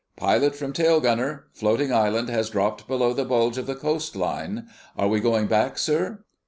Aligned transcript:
"Pilot 0.15 0.55
from 0.55 0.73
tail 0.73 0.99
gunner: 0.99 1.45
Floating 1.53 1.93
island 1.93 2.27
has 2.29 2.49
dropped 2.49 2.87
below 2.87 3.13
the 3.13 3.23
bulge 3.23 3.59
of 3.59 3.67
the 3.67 3.75
coastline.... 3.75 4.67
Are 4.97 5.07
we 5.07 5.19
going 5.19 5.45
back, 5.45 5.77
sir?" 5.77 6.23